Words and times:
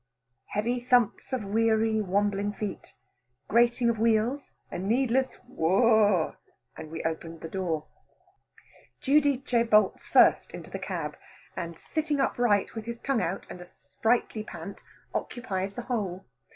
Heavy 0.47 0.79
thumps 0.79 1.31
of 1.31 1.43
weary 1.43 2.01
wambling 2.01 2.51
feet, 2.53 2.95
grating 3.47 3.87
of 3.87 3.99
wheels, 3.99 4.49
a 4.71 4.79
needless 4.79 5.35
"whoa," 5.47 6.37
and 6.75 6.89
we 6.89 7.03
open 7.03 7.37
the 7.37 7.47
door. 7.47 7.85
Giudice 8.99 9.69
bolts 9.69 10.07
first 10.07 10.55
into 10.55 10.71
the 10.71 10.79
cab, 10.79 11.17
and 11.55 11.77
sitting 11.77 12.19
upright 12.19 12.73
with 12.73 12.85
his 12.85 12.97
tongue 12.99 13.21
out 13.21 13.45
and 13.47 13.61
a 13.61 13.65
sprightly 13.65 14.43
pant, 14.43 14.81
occupies 15.13 15.75
the 15.75 15.83
whole. 15.83 16.25